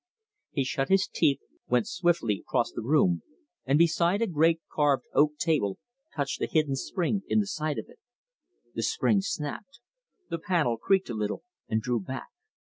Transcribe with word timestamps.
He 0.49 0.63
shut 0.63 0.89
his 0.89 1.05
teeth, 1.07 1.41
went 1.69 1.87
swiftly 1.87 2.39
across 2.39 2.71
the 2.71 2.81
room, 2.81 3.21
and 3.67 3.77
beside 3.77 4.19
a 4.23 4.25
great 4.25 4.59
carved 4.73 5.05
oak 5.13 5.37
table 5.37 5.77
touched 6.15 6.41
a 6.41 6.47
hidden 6.47 6.75
spring 6.75 7.21
in 7.27 7.39
the 7.39 7.45
side 7.45 7.77
of 7.77 7.85
it. 7.87 7.99
The 8.73 8.81
spring 8.81 9.21
snapped; 9.21 9.79
the 10.27 10.39
panel 10.39 10.77
creaked 10.77 11.11
a 11.11 11.13
little 11.13 11.43
and 11.69 11.83
drew 11.83 11.99
back. 11.99 12.29